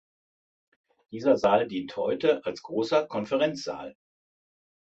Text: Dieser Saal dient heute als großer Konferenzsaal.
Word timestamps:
Dieser 1.11 1.37
Saal 1.37 1.67
dient 1.67 1.95
heute 1.95 2.43
als 2.43 2.63
großer 2.63 3.05
Konferenzsaal. 3.07 3.95